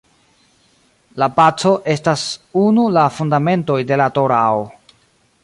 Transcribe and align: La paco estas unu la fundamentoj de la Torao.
La 1.23 1.27
paco 1.39 1.73
estas 1.95 2.23
unu 2.63 2.87
la 2.97 3.05
fundamentoj 3.19 3.79
de 3.93 4.01
la 4.03 4.11
Torao. 4.19 4.67